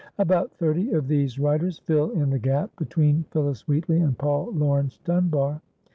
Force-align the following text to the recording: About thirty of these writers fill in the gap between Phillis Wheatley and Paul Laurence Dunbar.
About 0.17 0.51
thirty 0.53 0.93
of 0.93 1.07
these 1.07 1.37
writers 1.37 1.77
fill 1.77 2.09
in 2.09 2.31
the 2.31 2.39
gap 2.39 2.71
between 2.75 3.23
Phillis 3.29 3.67
Wheatley 3.67 3.99
and 3.99 4.17
Paul 4.17 4.51
Laurence 4.51 4.97
Dunbar. 5.05 5.61